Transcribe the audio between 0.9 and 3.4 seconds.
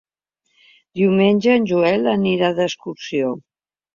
Diumenge en Joel anirà d'excursió.